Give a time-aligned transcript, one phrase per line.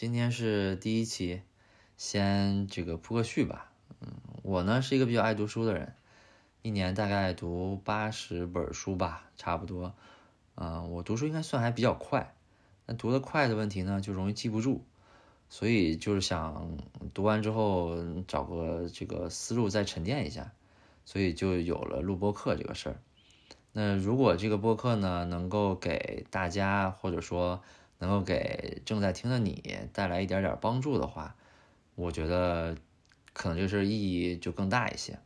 [0.00, 1.42] 今天是第一期，
[1.96, 3.72] 先这个铺个序吧。
[4.00, 4.12] 嗯，
[4.44, 5.92] 我呢是一个比较爱读书的人，
[6.62, 9.92] 一年大概读八十本书吧，差不多。
[10.54, 12.32] 嗯，我读书应该算还比较快，
[12.86, 14.82] 那读得快的问题呢，就容易记不住，
[15.48, 16.78] 所以就是想
[17.12, 17.96] 读完之后
[18.28, 20.52] 找个这个思路再沉淀一下，
[21.04, 23.00] 所以就有了录播课这个事儿。
[23.72, 27.64] 那如果这个播客呢，能够给大家或者说
[27.98, 31.36] 能够给正在听的你带来一点点帮助的话，
[31.94, 32.76] 我觉得
[33.32, 35.18] 可能这事意义就更大一些。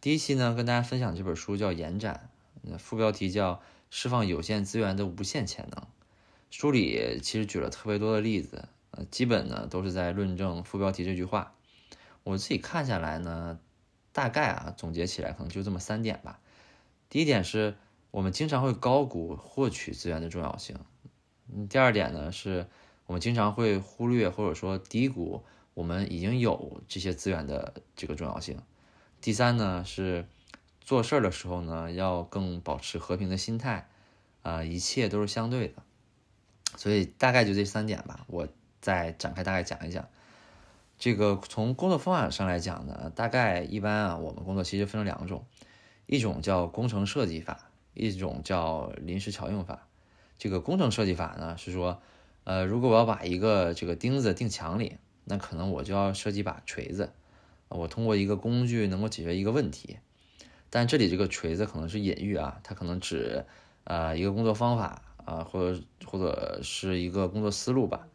[0.00, 2.30] 第一期呢，跟大家分享这本书叫《延展》，
[2.78, 3.62] 副标题叫。
[3.88, 5.86] 释放有限资源的无限潜能。
[6.50, 11.54] 书里其实举了特别多的例子，呃，基本呢都是在论证副标题这句话。
[12.24, 13.60] 我自己看下来呢，
[14.12, 16.40] 大概啊总结起来可能就这么三点吧。
[17.08, 17.76] 第一点是
[18.10, 20.76] 我们经常会高估获取资源的重要性。
[21.54, 22.66] 嗯，第二点呢是
[23.06, 25.44] 我们经常会忽略或者说低估
[25.74, 28.58] 我们已经有这些资源的这个重要性。
[29.20, 30.26] 第三呢是。
[30.80, 33.88] 做事儿的时候呢，要更保持和平的心态，
[34.42, 35.82] 啊，一切都是相对的，
[36.76, 38.46] 所以大概就这三点吧，我
[38.80, 40.08] 再展开大概讲一讲。
[40.96, 45.44] 这个从工作方法上来讲呢，大概一般啊，我们工作其实分成两种，
[46.06, 49.88] 一种叫工程设计法，一种叫临时巧用法。
[50.38, 52.00] 这个工程设计法呢，是说，
[52.44, 57.12] 呃，如果我要把一个这个钉子钉墙里，那可能我就要设计把锤子，
[57.68, 59.98] 我通过一个工具能够解决一个问题。
[60.68, 63.44] 但这里这个锤子可能是隐喻啊，它可能指
[63.84, 68.06] 呃一个工作方法啊，或者或者是一个工作思路吧。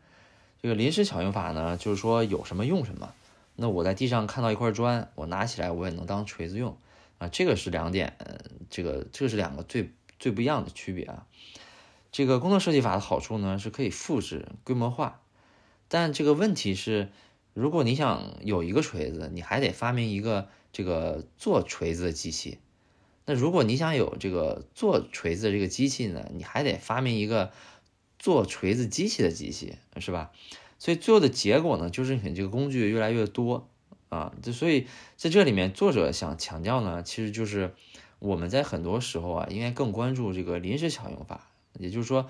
[0.61, 3.13] 这个临时巧用法呢，就是说有什么用什么。
[3.55, 6.77] 那我在地上看到一块砖，我拿起来我也能当锤子用
[7.17, 7.27] 啊。
[7.29, 8.15] 这个是两点，
[8.69, 11.25] 这个这个是两个最最不一样的区别啊。
[12.11, 15.21] 这个工作设计法的好处呢，是可以复制规模化，
[15.87, 17.09] 但这个问题是，
[17.53, 20.49] 如果你想有一个锤子，你还得发明一个。
[20.73, 22.57] 这个做锤子的机器，
[23.25, 27.51] 那如果你想有这个做锤子的这个机器呢，你还得发明一个
[28.17, 30.31] 做锤子机器的机器，是吧？
[30.79, 33.67] 所以最后的结果呢，就是你这个工具越来越多
[34.07, 34.33] 啊。
[34.41, 37.75] 就所以在这里面，作者想强调呢，其实就是
[38.19, 42.27] 我们在很多时候啊，应该更关注这个临时巧用法，也就是说，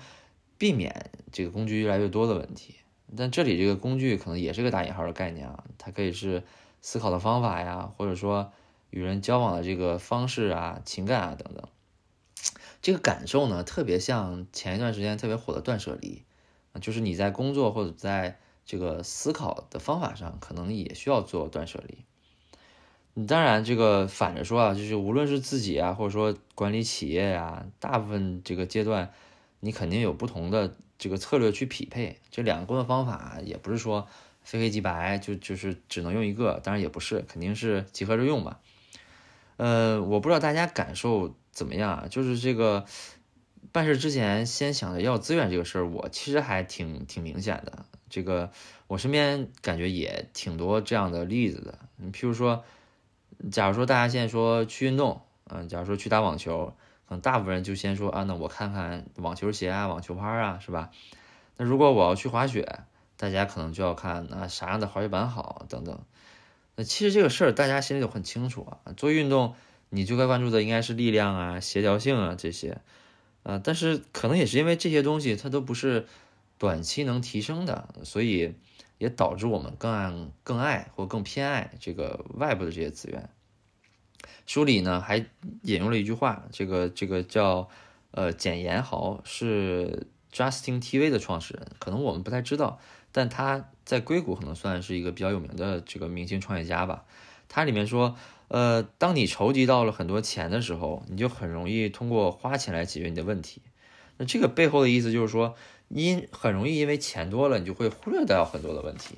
[0.58, 2.76] 避免这个工具越来越多的问题。
[3.16, 6.42] 但这里这个工具可能也是个打引号的概念啊，它可以是。
[6.84, 8.50] 思考的方法呀，或者说
[8.90, 11.68] 与人交往的这个方式啊、情感啊等等，
[12.82, 16.24] 这个感受呢，特别像前一段时间特别火的断舍离
[16.80, 23.24] 就是你在工作或者在这个思考的方法上，可能也需要做断舍离。
[23.26, 29.12] 当然这个反着说啊，就是无论是自己啊，或者说管理企业呀，大部分这个阶段，
[29.64, 34.06] 你肯定有不同的这个策略去匹配这两个工作方法，也不是说。
[34.44, 38.58] 非黑即白，就就是只能用一个，当然也不是，肯定是集合着用吧。
[39.56, 42.06] 呃，我不知道大家感受怎么样啊？
[42.10, 42.84] 就是这个
[43.70, 47.86] 办事之前先想着要资源这个事儿，我其实还挺挺明显的。
[48.10, 48.50] 这个
[48.88, 51.78] 我身边感觉也挺多这样的例子的。
[51.94, 52.64] 你譬如说，
[53.52, 56.74] 假如说大家现在说去运动，嗯，假如说去打网球，
[57.20, 60.90] 大部分人就先说啊，那我看看网球鞋啊、网球拍啊，是吧？
[61.56, 62.80] 那如果我要去滑雪，
[63.16, 66.00] 大家可能就要看啊啥样的滑雪板好等等，
[66.76, 68.92] 那其实这个事儿大家心里都很清楚啊。
[68.96, 69.54] 做运动
[69.90, 72.80] 你就该关注的应该是力量啊、协调性啊这些，
[73.42, 76.06] 啊，但是可能也是因为这些东西它都不是
[76.58, 78.54] 短期能提升的，所以
[78.98, 80.12] 也导致我们更爱
[80.42, 83.28] 更爱或更偏爱这个外部的这些资源。
[84.52, 85.16] 书里呢还
[85.62, 87.70] 引用了一句话，这个这个叫
[88.10, 92.78] 呃简言豪是 Justin TV 的创始人，可能我们不太知道。
[93.12, 97.06] 但他在硅谷可能算是一个比较有名的这个明星创业家吧。
[97.48, 98.14] 他里面说，
[98.48, 103.62] 呃，当你筹集到了很多钱的时候，你就很容易通过花钱来解决你的问题。
[104.18, 105.54] 那这个背后的意思就是说，
[105.88, 109.16] 因很容易因为钱多了，你就会忽略掉很多的问题。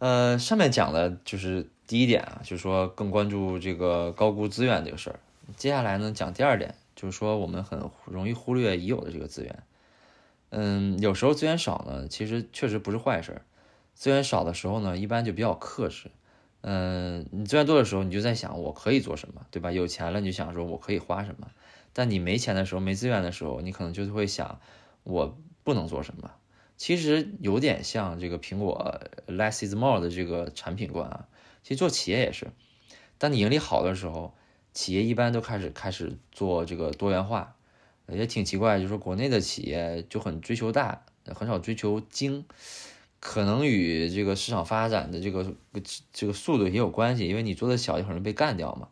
[0.00, 5.20] 呃，上面讲的就是第一点啊，就是说更关注这个高估资源这个事儿。
[5.58, 9.62] 接下来呢，讲第二点，就是说我们很容易忽略已有的这个资源。
[10.48, 13.42] 嗯，有时候资源少呢，其实确实不是坏事。
[13.94, 16.10] 资源少的时候呢，一般就比较克制。
[16.62, 19.70] 嗯，你资源多的时候，你就在想我可以做什么，对吧？
[19.70, 21.46] 有钱了，你就想说我可以花什么。
[21.92, 24.60] 但你没钱的时候，没资源的时候，你可能就会想
[25.02, 26.30] 我不能做什么。
[26.80, 31.28] 其实有点像这个苹果 less is more 的这个产品观啊。
[31.62, 32.52] 其实做企业也是，
[33.18, 34.34] 当你盈利好的时候，
[34.72, 37.54] 企业一般都开始开始做这个多元化。
[38.08, 42.46] 也挺奇怪，就是国内的企业就很追求大，很少追求精，
[43.20, 45.52] 可能与这个市场发展的这个
[46.14, 48.88] 这个速度也有关系，因为你做的小就很容易被干掉嘛。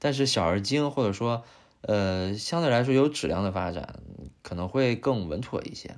[0.00, 1.44] 但是小而精，或者说
[1.82, 4.00] 呃相对来说有质量的发展，
[4.42, 5.96] 可能会更稳妥一些。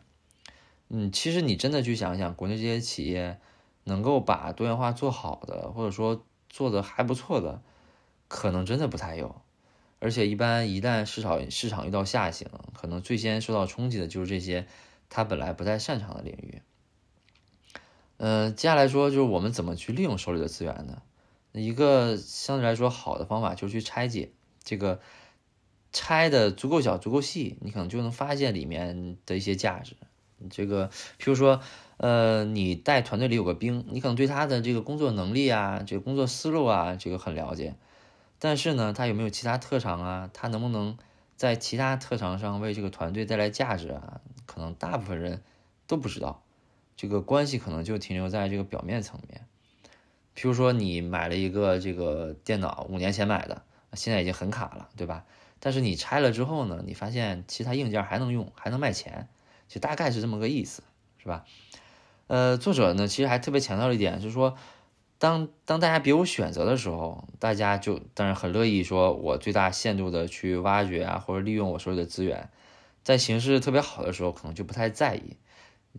[0.95, 3.41] 嗯，其实你真的去想想，国内这些企业
[3.85, 7.63] 能够把多元化做好的，或者说做的还不错的，
[8.29, 9.41] 可能真的不太有。
[10.01, 14.67] 而且一般一旦市场市场遇到下行，可能最先受到冲击的就是这些
[15.09, 16.61] 他本来不太擅长的领域。
[18.19, 21.01] 嗯，接下来说就是我们怎么去利用手里的资源呢？
[21.53, 24.31] 一个相对来说好的方法就是去拆解，
[24.63, 25.01] 这个
[25.91, 29.97] 拆的足够小、足够细，你可能就能发现里面的一些价值。
[30.51, 31.61] 这个，譬如说，
[31.97, 37.77] 呃，你带团队里有个兵，你可能对他的这个工作能力啊，这个工作思路啊，这个很了解，
[38.39, 40.31] 但是呢，他有没有其他特长啊？
[40.33, 40.97] 他能不能
[41.37, 44.21] 在其他特长上为这个团队带来价值啊？
[44.47, 45.43] 可能大部分人
[45.87, 46.43] 都不知道，
[46.97, 49.47] 这个关系可能就停留在这个表面层面。
[50.35, 53.63] 譬如说，你买了一个这个电脑，五年前买的，
[53.93, 55.25] 现在已经很卡了，对吧？
[55.61, 59.29] 但是你拆了之后呢，你发现其他硬件还能用，还能卖钱。
[59.73, 60.83] 就大概是这么个意思，
[61.17, 61.47] 是吧？
[62.27, 64.55] 呃，作者呢，其实还特别强调了一点，就是说，
[65.17, 72.51] 当当大家别无选择的时候，大家就当然很乐意说，我最大限度的去挖掘啊，或者利用我手里的资源，
[73.03, 75.39] 在形势特别好的时候，可能就不太在意，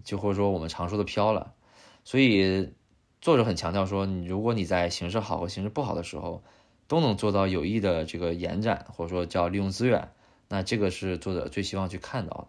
[0.04, 1.56] 就或者说我们常说的飘了。
[2.04, 2.74] 所以
[3.22, 6.44] 作者很强调说，你如果你在形势好和形势不好的时候，
[6.88, 10.12] 都能做到有益的这个延展，或者说叫利用资源，
[10.50, 12.48] 那这个是作者最希望去看到的。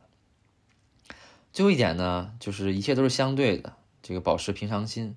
[1.55, 5.17] 最后一点呢，就是一切都是相对的，这个保持平常心。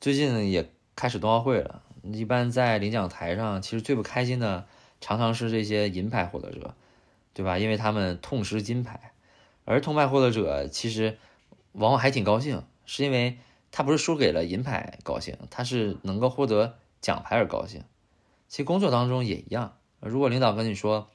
[0.00, 4.66] 最近也开始冬奥会了，一般在领奖台上，其实最不开心的
[5.02, 6.74] 常常是这些银牌获得者，
[7.34, 7.58] 对吧？
[7.58, 9.12] 因为他们痛失金牌，
[9.66, 11.18] 而铜牌获得者其实
[11.72, 13.36] 往往还挺高兴，是因为
[13.70, 17.84] 他不是输给了银牌高兴，他是能够获得奖牌而高兴。
[18.48, 21.10] 其实工作当中也一样，如果领导跟你说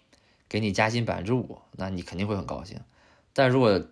[0.47, 2.79] 给你加薪百分之五，那你肯定会很高兴，
[3.33, 3.83] 但如果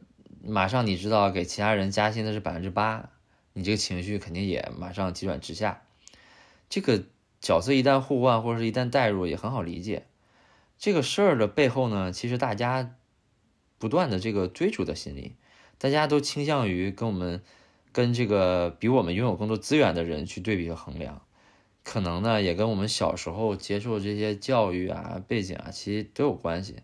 [0.47, 3.09] 马上你知道给其他人加薪的是百分之八，
[3.51, 5.81] 你这个情绪肯定也马上急转直下。
[6.69, 7.03] 这个
[7.41, 10.07] 角色一旦互换或者是一旦代入也很好理解。
[10.77, 12.95] 这个事儿的背后呢，其实大家
[13.77, 15.35] 不断的这个追逐的心理，
[15.77, 17.41] 大家都倾向于跟我们
[17.91, 21.21] 跟这个比我们拥有更多资源的人去对比和衡量，
[21.83, 26.77] 可能呢也跟我们小时候接受这些教育啊背景啊其实都有关系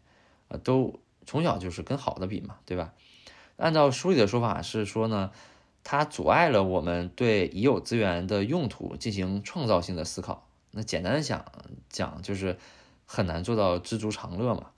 [0.47, 2.93] 啊，都从小就是跟好的比嘛，对吧？
[3.57, 5.31] 按照书里的说法是说呢，
[5.83, 10.47] 它阻碍了我们对已有资源的用途进行创造性的思考。
[10.71, 11.45] 那简单的讲
[11.89, 12.57] 讲就是
[13.05, 14.71] 很难做到知足常乐嘛。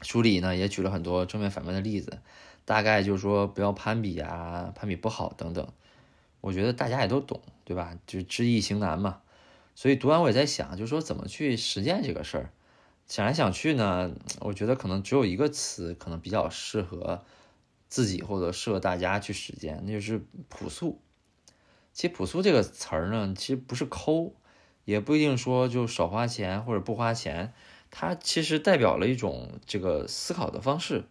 [0.00, 2.18] 书里呢也举了很多正面反面的例子，
[2.64, 5.68] 大概就是说不要攀比啊，攀比不好等等。
[6.40, 7.96] 我觉得大家也都懂，对吧？
[8.06, 9.20] 就是知易行难嘛。
[9.74, 12.50] 所以读完我也在想，就是说怎么去实践这个事儿。
[13.06, 17.22] 想来想去呢，我觉得可能只有一个词可能比较适合。
[17.92, 20.98] 自己或者适合大家去实践，那就是朴素。
[21.92, 24.32] 其实“朴素”这个词儿呢，其实不是抠，
[24.86, 27.52] 也不一定说就少花钱或者不花钱，
[27.90, 31.04] 它其实代表了一种这个思考的方式。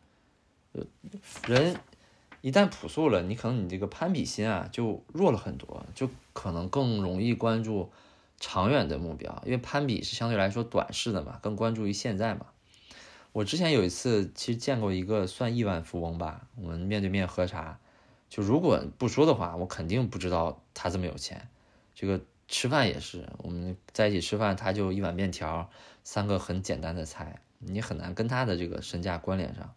[1.45, 1.75] 人
[2.41, 7.91] 一旦朴素了，你可能你这个攀比心啊就弱了很多，就可能更容易关注
[8.39, 12.47] 长远的目标，因为攀比是相对来说短视的嘛，更关注于现在嘛。
[13.33, 17.79] 我之前有一次，其实见过一个算亿万富翁吧，我们面对面喝茶，
[18.29, 21.47] 就如果不说的话，我肯定不知道他这么有钱。
[21.95, 22.19] 这个
[22.49, 25.69] 吃饭也是，我们在一起吃饭，他就一碗面条，
[26.03, 29.73] 三个很简单的菜，你很难跟他的这个身价关联上。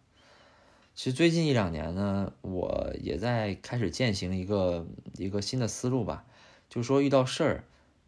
[0.93, 4.85] 其实最近一两年呢，我也在开始践行一个
[5.17, 6.25] 一个新的思路吧，
[6.67, 7.63] 就是说遇到事儿，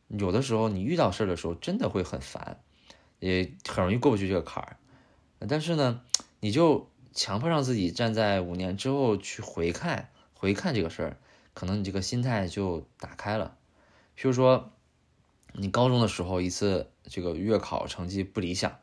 [0.09, 2.59] 有的时候你遇到事儿的时候真的会很烦，
[3.19, 4.75] 也很容易过不去这个坎儿。
[5.47, 6.01] 但是呢，
[6.39, 11.17] 你就强迫让自己站在五年之后去回看回看这个事儿，
[11.53, 13.55] 可能你这个心态就打开了。
[14.17, 14.71] 譬如说，
[15.53, 18.79] 你高中的时候一次这个月考成绩不理想，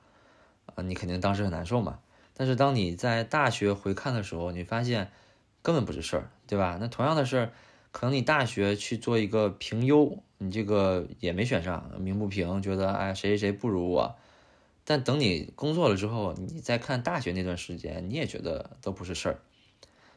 [0.66, 1.98] 啊，你肯定当时很难受嘛。
[2.36, 5.10] 但是当你在大学回看的时候，你发现
[5.62, 6.78] 根本不是事儿，对吧？
[6.80, 7.52] 那同样的事儿，
[7.92, 14.16] 可能你大学去做一个评优，你这个也没选上，鸣不平，觉得哎谁谁谁不如我。
[14.84, 19.40] 但等你工作了之后，你再看大学那段时间，你也觉得都不是事儿。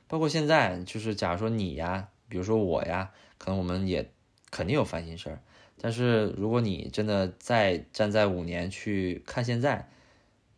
[0.07, 4.11] 包括现在，就是假如说你呀，比如说我呀，可能我们也
[4.51, 5.41] 肯定有烦心事儿。
[5.79, 9.89] 但是如果你真的再站在五年去看现在，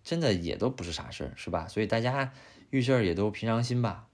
[0.03, 1.67] 真的也都不是啥事儿，是吧？
[1.67, 2.31] 所以大家
[2.69, 4.07] 遇事儿也都平常心吧。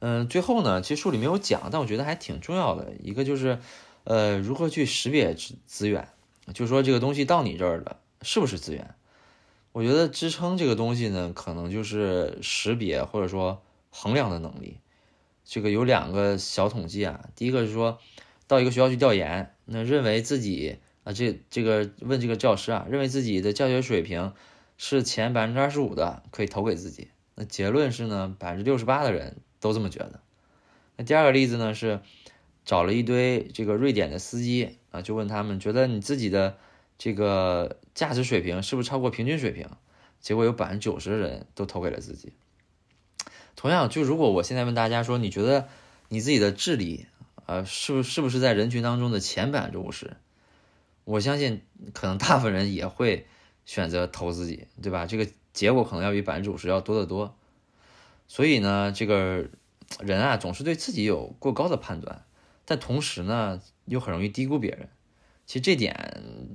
[0.00, 3.58] 嗯，最后呢，其实书里没有讲，但我觉得还挺重要的一个就是，
[4.04, 6.08] 呃，如何去识别资资源，
[6.54, 8.94] 就说这个东西到你这儿了是不是资源？
[9.72, 14.78] 我觉得支撑这个东西呢，可能就是识别或者说衡量的能力。
[15.44, 17.98] 这个有两个小统计啊，第一个是说
[18.46, 24.32] 到一个学校去调研，那认为自己啊，这这个问这个教师啊，认为自己的教学水平
[24.76, 27.08] 是前百分之二十五的，可以投给自己。
[27.34, 29.36] 那结论是呢，百分之六十八的人。
[29.60, 30.20] 都这么觉得。
[30.96, 32.00] 那第二个例子呢是
[32.64, 36.56] 找了一堆这个瑞典的司机啊，就问他们觉得你自己的
[36.98, 39.68] 这个价值水平是不是超过平均水平？
[40.20, 42.32] 结果有百分之九十的人都投给了自己。
[43.54, 45.68] 同样，就如果我现在问大家说，你觉得
[46.08, 47.06] 你自己的智力
[47.46, 50.16] 呃是不是不是在人群当中的前百分之五十？
[51.04, 51.62] 我相信
[51.94, 53.26] 可能大部分人也会
[53.64, 55.06] 选择投自己，对吧？
[55.06, 57.36] 这个结果可能要比百分之五十要多得多。
[58.26, 59.46] 所以呢，这个
[60.00, 62.24] 人啊，总是对自己有过高的判断，
[62.64, 64.88] 但同时呢，又很容易低估别人。
[65.48, 65.96] 其实这点，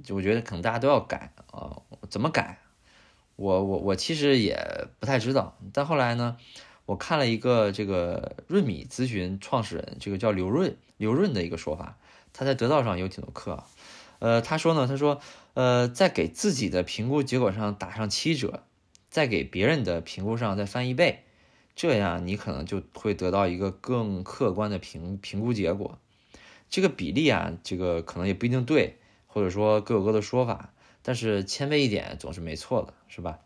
[0.10, 1.82] 我觉得可能大家都要改啊。
[2.12, 2.60] 怎么改？
[3.36, 4.56] 我我我其实也
[5.00, 5.58] 不太知道。
[5.74, 6.38] 但后来呢，
[6.86, 11.98] 我看了一个这个润米咨询创始人，这个叫刘润刘润的一个说法，
[12.34, 13.64] 他在得道上有挺多课。
[14.20, 15.20] 呃，他说呢，他说，
[15.56, 18.62] 呃，在给自己的评估结果上打上七折，
[19.10, 21.24] 再给别人的评估上再翻一倍。
[21.76, 25.98] 这样你可能就会得到一个更客观的评评估结果。
[26.74, 30.74] 这个比例啊，这个可能也不一定对，或者说各有各的说法。
[31.04, 33.42] 但是谦卑一点总是没错的，是吧？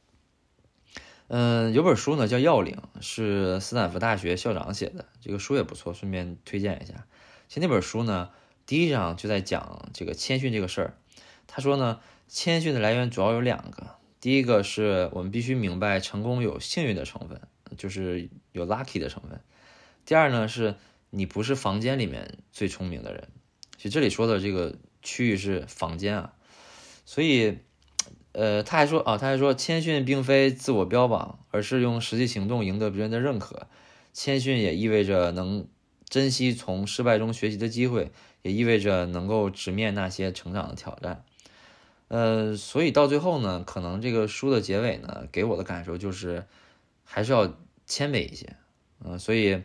[1.28, 7.06] 嗯，有本书呢叫《要领》，是斯坦福大学校长写的，这个书也不错，顺便推荐一下。
[7.50, 8.30] 其实那本书呢，
[8.66, 10.98] 第一章就在讲这个谦逊这个事儿。
[11.48, 17.42] 他说呢，谦逊的来源主要有两个，第一个是我们必须明白成功有幸运的成分。
[17.76, 19.42] 就是有 lucky 的成分。
[20.06, 20.76] 第二呢，是
[21.10, 23.28] 你不是房间里面最聪明的人。
[23.78, 26.34] 其实这里说的这个区域是房间啊。
[27.06, 27.60] 所以，
[28.32, 33.68] 呃，他还说啊，他还说，谦逊并非自我标榜，而是用实际行动赢得别人的认可。
[34.14, 35.68] 谦逊也意味着能
[36.08, 38.12] 珍惜从失败中学习的机会，
[38.42, 41.24] 也意味着能够直面那些成长的挑战。
[42.08, 46.46] 呃，所以到最后呢，可能这个书的结尾呢，给我的感受就是。
[47.10, 48.58] 还是要谦卑一些，
[49.00, 49.64] 嗯，所以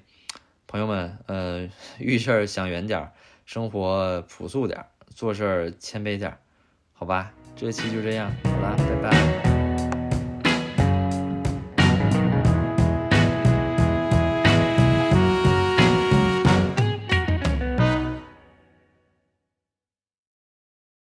[0.72, 3.12] 朋友们，呃，遇事儿想远点儿，
[3.44, 6.38] 生活朴素点儿，做事儿谦卑点儿，
[6.94, 7.30] 好吧？
[7.54, 9.51] 这期就这样，好啦，拜拜。